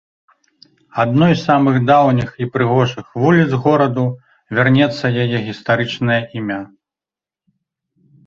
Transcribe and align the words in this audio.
Адной 1.01 1.33
з 1.35 1.41
самых 1.49 1.75
даўніх 1.89 2.29
і 2.45 2.47
прыгожых 2.55 3.05
вуліц 3.23 3.51
гораду 3.65 4.05
вернецца 4.59 5.05
яе 5.25 5.37
гістарычнае 5.49 6.19
імя. 6.41 6.61